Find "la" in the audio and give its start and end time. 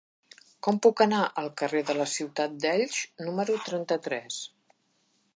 1.99-2.07